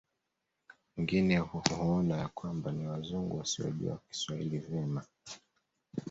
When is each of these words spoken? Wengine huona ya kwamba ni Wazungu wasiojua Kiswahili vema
Wengine 0.97 1.37
huona 1.37 2.17
ya 2.17 2.27
kwamba 2.27 2.71
ni 2.71 2.87
Wazungu 2.87 3.37
wasiojua 3.37 3.99
Kiswahili 4.09 4.57
vema 4.59 5.03